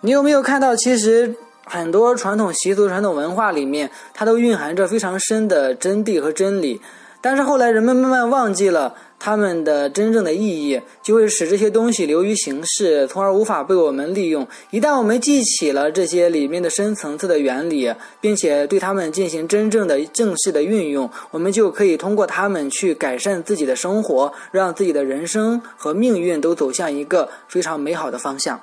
[0.00, 1.32] 你有没有看到，其实
[1.72, 6.78] 很多传统习俗、传统文化里面，它都蕴含着非常深的真谛和真理。
[7.22, 14.46] 但是后来人们慢慢忘记了它们的真正的意义，就会使这些东西流于形式，从而无法被我们利用。
[14.70, 28.60] 一旦我们记起了这些里面的深层次的原理，并且对它们进行真正的正式的运用，我们就可以通过它们去改善自己的生活，让自己的人生和命运都走向一个非常美好的方向。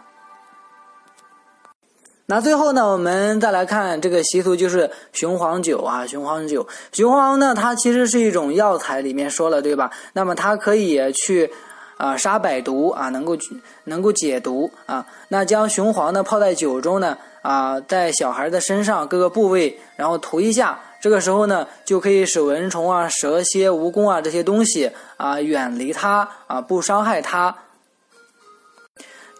[2.32, 6.68] 那最后呢，我们再来看这个习俗，就是雄黄酒啊，雄黄酒。
[6.92, 9.90] 雄黄呢，它其实是一种药材，里面说了，对吧？
[10.14, 11.52] 那么它可以去
[11.98, 13.36] 啊杀百毒啊，能够
[13.86, 15.04] 能够解毒啊。
[15.30, 27.56] 那将雄黄呢泡在酒中呢啊，在小孩的身上各个部位，然后涂一下，这个时候呢就可以使蚊虫啊、蛇蝎、蜈蚣啊这些东西啊远离它啊，不伤害它。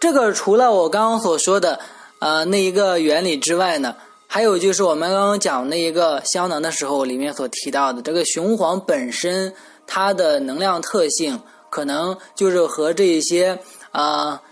[0.00, 1.78] 这个除了我刚刚所说的。
[2.20, 3.96] 呃，那一个原理之外呢，
[4.26, 9.54] 还有就是我们刚刚讲那一个香囊的时候，里面所提到的这个雄黄本身，
[9.86, 11.40] 它的能量特性
[11.70, 13.58] 可能就是和这一些
[13.90, 14.42] 啊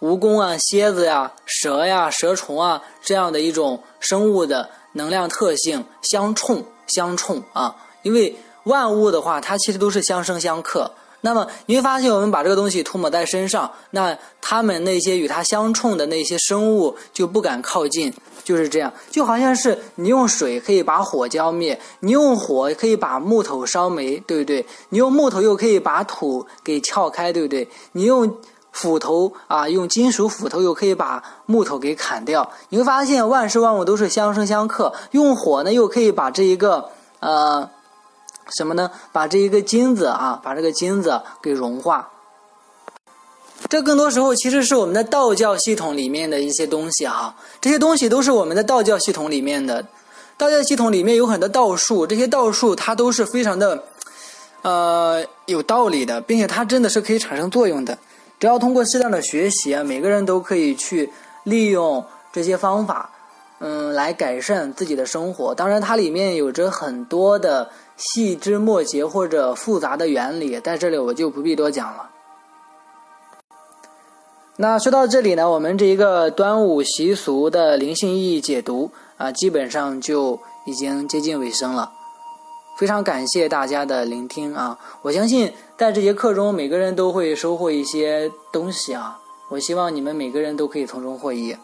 [0.00, 10.92] 蜈蚣啊、蝎子呀、蛇呀、蛇虫啊这样的一种生物的能量特性相冲相冲啊，因为万物的话，它其实都是相生相克。
[11.20, 18.14] 那么你会发现，我们把这个东西涂抹在身上，那它们那些与它相冲的那些生物就不敢靠近，
[18.44, 24.64] 就是这样，就好像是你用水可以把火浇灭，你用火可以把木头烧没，对不对？
[24.90, 27.68] 你用木头又可以把土给撬开，对不对？
[27.92, 28.36] 你用
[28.70, 32.48] 斧头啊，用金属斧头又可以把木头给砍掉。
[32.68, 37.68] 你会发现，万事万物都是相生相克，用火呢又可以把这一个呃。
[38.56, 38.90] 什么呢？
[39.12, 42.08] 把这一个金子啊，把这个金子给融化。
[43.68, 47.34] 这更多时候其实是我们的道教系统里面的一些东西哈。
[47.60, 49.84] 这些东西都是我们的道教系统里面的。
[50.36, 53.82] 道教系统里面有很多道术，这些道术它都是非常的，
[54.62, 57.98] 呃，有道理的，并且它真的是可以产生作用的。
[58.38, 63.10] 只要通过适当的学习，每个人都可以去利用这些方法，
[63.58, 65.52] 嗯，来改善自己的生活。
[65.52, 67.68] 当然，它里面有着很多的。
[67.98, 72.10] 细枝末节或者复杂的原理，在这里我就不必多讲了。
[74.56, 81.92] 那说到这里呢，我们这一个端午习俗的灵性意义解读啊，基本上就已经接近尾声了。
[82.76, 84.78] 非常感谢大家的聆听啊！
[85.02, 89.18] 我相信在这节课中，每个人都会收获一些东西啊！
[89.48, 91.56] 我希望你们每个人都可以从中获益。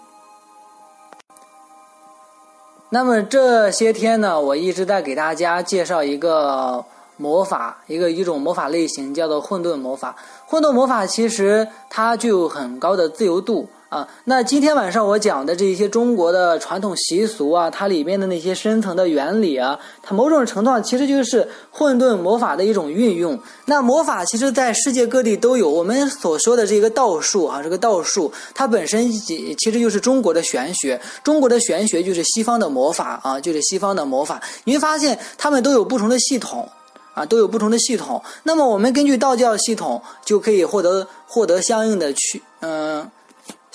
[2.95, 6.84] 那么这些天呢，我一直在给大家介绍一个
[7.16, 10.14] 魔法，一个一种魔法类型，叫做混沌魔法。
[10.47, 13.68] 混沌魔法其实它具有很高的自由度。
[13.91, 23.39] 啊，那今天晚上我讲的这些中国的传统习俗啊，它里面的那些深层的原理啊，它某种程度上其实就是混沌魔法的一种运用。
[23.66, 34.43] 那魔法其实在世界各地都有，我们所说的这个道术啊，这个道术它本身其实就是中国的玄学，中国的玄学就是西方的魔法啊，就是西方的魔法。
[34.64, 36.68] 你会发现它们都有不同的系统
[37.14, 38.20] 啊，都有不同的系统。
[38.43, 43.09] 那么我们根据道教系统就可以获得获得相应的去嗯。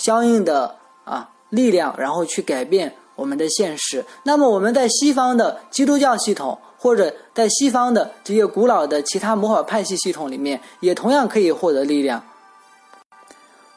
[0.00, 0.74] 相应的
[1.04, 4.02] 啊力量，然后去改变我们的现实。
[4.22, 12.24] 那么我们在西方的基督教系统，或者在西方的这些古老的其他魔法派系系统里面，也同样可以获得力量。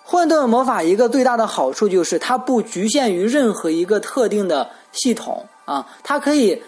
[0.06, 6.62] 混沌魔法一个最大的好处就是它不局限于任何一个特定的系统啊，它可以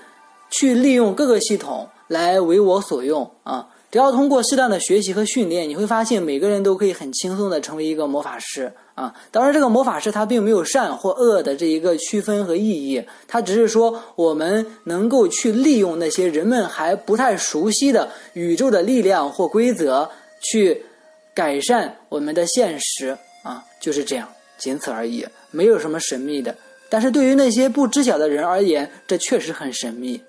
[0.49, 3.68] 去利用各个系统来为我所用啊。
[3.91, 8.74] 只要通过适当的学习和训练，你会发现每个人都可以很轻松的成为一个魔法师。
[8.95, 20.85] 啊，当然，这个魔法师他并没有善或恶的这一个区分和意义，他只是说我们能够去利用那些人们还不太熟悉的宇宙的力量或规则，去
[21.33, 26.55] 改善我们的现实啊，就是这样，仅此而已，没有什么神秘的。
[26.87, 30.23] 但是对于那些不知晓的人而言，这确实很神秘。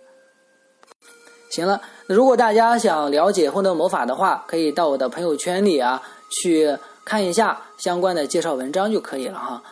[1.52, 6.02] 行了，如果大家想了解混沌魔法的话，可以到我的朋友圈里啊
[6.42, 6.76] 去。
[7.06, 9.62] 看一下相关的介绍文章就可以了哈，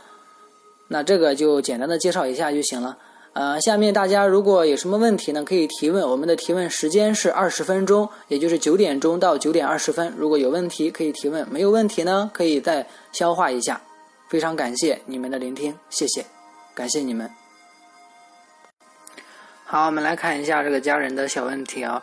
[0.87, 2.97] 那这个就简单的介绍一下就行了。
[3.33, 6.09] 呃，下面大家如果有什么问题呢，可以提问。
[6.09, 10.15] 我们的提问时间是二十分钟，也就是九点钟到九点二十分。
[10.17, 13.81] 如果有问题可以提问，没有问题呢，可以再消化一下。
[14.29, 16.25] 非常感谢你们的聆听，谢谢，
[16.73, 17.29] 感谢你们。
[19.65, 22.01] 好，我们来看一下这个家人的小问题啊，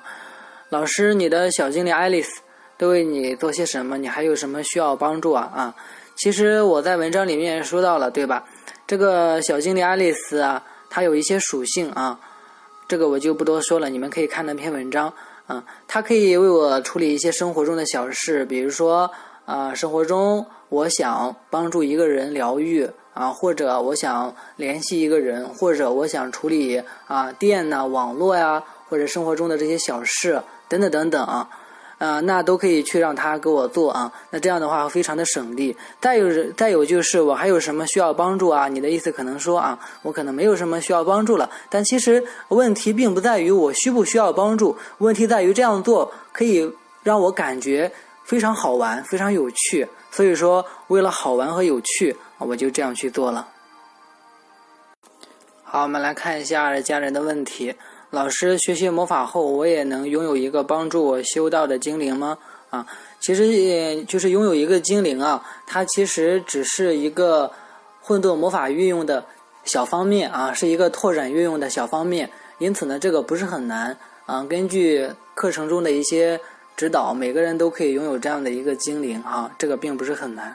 [0.67, 2.41] 老师，你的小精灵爱丽丝。
[2.81, 3.95] 都为你做些什么？
[3.95, 5.43] 你还有什么需要帮助啊？
[5.53, 5.75] 啊，
[6.15, 8.43] 其实我在文章里面说到了，对吧？
[8.87, 12.19] 这个小精灵爱丽丝啊，它有一些属性啊，
[12.87, 15.13] 这个我就不多说了，你们可以看那篇文章。
[15.45, 19.11] 啊，它可以为我处理一些生活中的小事，比如说
[19.45, 31.47] 啊，生活中我想帮助一个人疗愈啊，或者我想联系一个人，或者我想处理啊电呐、网络呀，或者生活中的这些小事等等等等啊。
[32.01, 34.11] 啊，那都可以去让他给我做啊。
[34.31, 35.77] 那这样的话非常的省力。
[35.99, 38.67] 再有，再有就是我还有什么需要帮助啊？
[38.67, 41.47] 你的意思可能说啊，我可能没有什么需要帮助了。
[41.69, 46.67] 但其实问题并不在于我需不需要帮助，问题在于这样做可以
[47.03, 47.91] 让我感觉
[48.23, 49.87] 非常好玩，非常有趣。
[50.09, 53.47] 所以说，为了好玩和有趣，我就这样去做了。
[55.63, 57.75] 好，我们来看一下家人的问题。
[58.11, 62.37] 老师学习魔法后，我也能拥有一个帮助我修道的精灵吗？
[62.69, 62.85] 啊，
[63.21, 67.49] 其实也就是拥有一个精灵啊，它其实只是一个
[68.01, 69.23] 混沌魔法运用的
[69.63, 72.29] 小方面啊，是一个拓展运用的小方面。
[72.57, 74.43] 因此呢，这个不是很难啊。
[74.43, 76.37] 根据课程中的一些
[76.75, 80.53] 指导，每个人都可以拥有这样的一个精灵啊，这个并不是很难。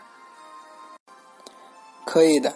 [2.04, 2.52] 可以的。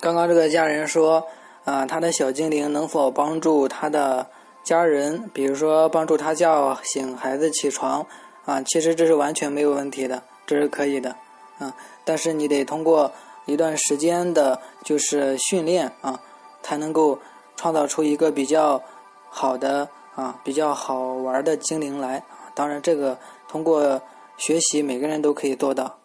[0.00, 1.24] 刚刚这个家人说。
[1.66, 4.30] 啊，他的小精灵能否帮助他的
[4.62, 5.28] 家人？
[5.34, 8.06] 比如说帮助他叫醒孩子起床
[8.44, 8.62] 啊？
[8.62, 11.16] 其实这是完全没有问题的，这是可以的
[11.58, 11.74] 啊。
[12.04, 13.10] 但是你得通过
[13.46, 16.20] 一段时间的，就是训练啊，
[16.62, 17.18] 才能够
[17.56, 18.80] 创造出一个比较
[19.28, 22.22] 好的啊、比较好玩的精灵来。
[22.54, 24.00] 当然，这个通过
[24.36, 25.98] 学习，每个人都可以做到。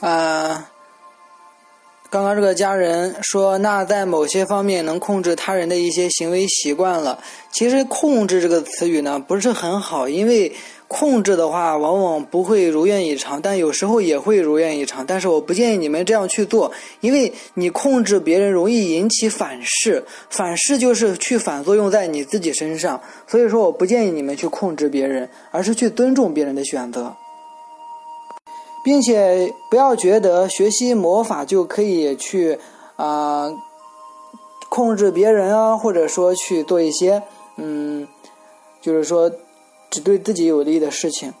[0.00, 0.70] 啊。
[2.10, 7.18] 刚刚这个家人说，那在某些方面能控制他人的一些行为习惯了。
[7.52, 10.50] 其实“控制”这个词语呢不是很好，因为
[10.86, 15.04] 控制的话往往不会如愿以偿，但有时候也会如愿以偿。
[15.04, 22.98] 但是我不建议你们这样去做，因为你控制别人容易引起反噬，反噬就是去反作用在你自己身上。
[23.26, 27.14] 所以说，我不建议你们去控制别人，而是去尊重别人的选择。
[28.82, 32.58] 并且不要觉得学习魔法就可以去
[32.96, 33.50] 啊
[34.68, 37.22] 控制别人啊，或者说去做一些
[37.56, 38.06] 嗯，
[38.80, 39.30] 就是说
[39.90, 41.32] 只对自己有利的事情。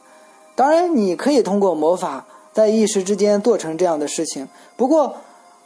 [0.56, 5.14] 当然，你可以通过魔法在一时之间做成这样的事情，不过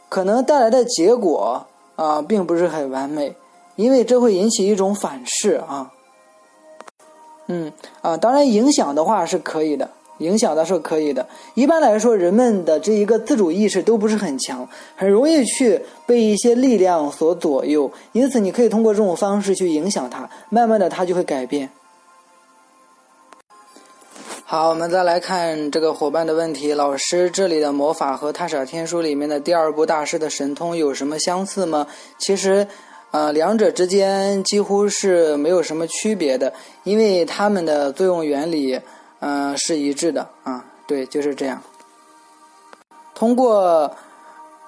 [0.09, 1.65] 可能带来的结果
[1.95, 3.35] 啊并不是很完美，
[3.75, 5.91] 因为这会引起一种反噬啊。
[7.47, 9.89] 嗯啊，当然影响的话是可以的。
[10.23, 11.27] 影响倒是可以的。
[11.53, 17.91] 一般来说，人们的这一个自主意识都不是很强，很容易去被一些力量所左右。
[18.13, 21.69] 因此，你可以通过这种方式去影响他，慢慢的他就会改变。
[24.45, 31.87] 好，我们再来看这个伙伴的问题：老师，这里的魔法和《太傻天书》里面的第二部大师的神通有什么相似吗？
[32.19, 32.67] 其实，
[33.09, 36.53] 呃，两者之间几乎是没有什么区别的，
[36.83, 38.79] 因为它们的作用原理。
[39.25, 41.63] 嗯，是一致的啊，对，就是这样。
[43.15, 43.95] 通过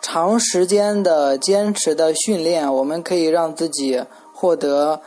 [0.01, 4.01] 长时间的坚持的训练，我们可以让自己
[4.31, 5.01] 获得。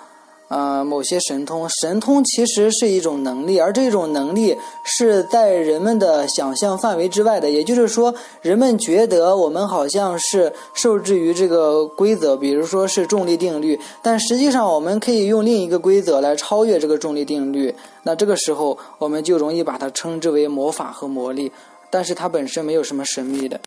[0.48, 7.50] 呃，某些神通，神通其实是一种能力，而这种能力是在人们的想象范围之外的。
[7.50, 17.74] 也就是说，人们觉得我们好像是受制于这个规则，比如说是重力定律，但实际上我们可以用另一个规则来超越这个重力定律。
[18.04, 21.52] 那这个时候，我们就容易把它称之为魔法和魔力，
[21.90, 23.60] 但是它本身没有什么神秘的。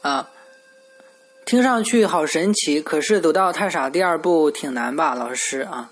[0.00, 0.30] 啊。
[1.46, 5.88] 听上去好神奇，可是走到太傻第二部挺难吧，老师啊？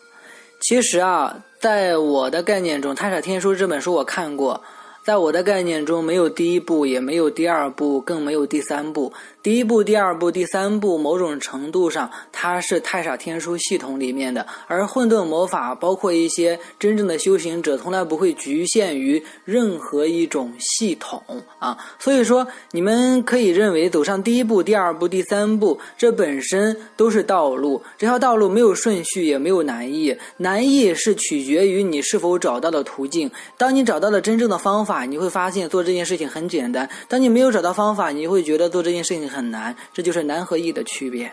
[0.59, 4.61] 其实啊，在我的概念中，《太傻天书》这本书我看过。
[5.05, 9.12] 在我的概念中，没有第一部，也没有第二部，更没有第三部。
[9.45, 14.47] 第一部、第二部、第三部，某种程度上，它是太傻天书系统里面的。
[14.66, 21.22] 而混沌魔法，包括一些真正的修行者，从来不会局限于任何一种系统
[21.59, 21.76] 啊。
[21.99, 27.82] 所以说，你们可以认为，走上第一步、第二步、第三步，这本身都是道路。
[27.99, 33.30] 这条道路没有顺序，也没有难易，难易是取决于你是否找到了途径。
[33.59, 35.05] 当你找到了真正的方法。
[35.05, 41.32] 你会发现做这件事情很简单，当你没有找到方法，你会觉得做这件事情很难，这就是难和易的区别。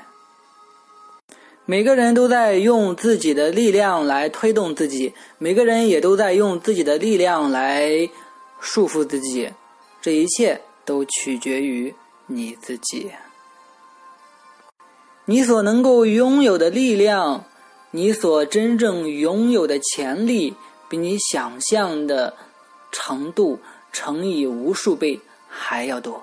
[1.66, 8.10] 每个人都在用自己的力量来推动自己，每个人也都在用自己的力量来
[8.60, 9.50] 束缚自己，
[10.02, 11.94] 这一切都取决于
[12.26, 13.12] 你自己。
[15.26, 17.46] 你所能够拥有的力量，
[17.92, 20.56] 你所真正拥有的潜力，
[20.90, 22.34] 比你想象的。
[22.94, 23.58] 程度
[23.94, 26.22] 乘以无数倍还要多。